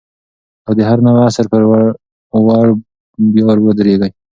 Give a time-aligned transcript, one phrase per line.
[0.67, 1.61] او د هر نوي عصر پر
[2.49, 2.67] ور
[3.33, 4.09] بیا ودرېږي